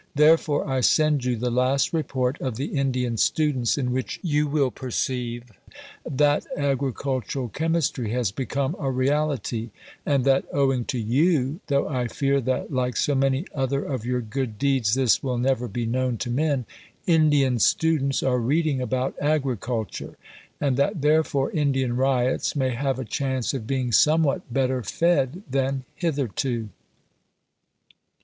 [0.15, 4.71] Therefore I send you the last report of the Indian Students, in which you will
[4.71, 5.51] perceive
[6.03, 9.69] that agricultural chemistry has become a reality;
[10.03, 14.21] and that, owing to YOU (though I fear that, like so many other of your
[14.21, 16.65] good deeds, this will never be known to men),
[17.05, 20.17] Indian Students are reading about agriculture,
[20.59, 25.83] and that therefore Indian Ryots may have a chance of being somewhat better fed than
[25.93, 26.69] hitherto."